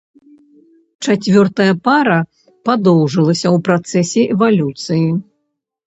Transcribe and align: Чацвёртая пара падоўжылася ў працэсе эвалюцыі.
Чацвёртая 1.05 1.73
пара 1.87 2.17
падоўжылася 2.69 3.47
ў 3.55 3.63
працэсе 3.69 4.21
эвалюцыі. 4.37 5.07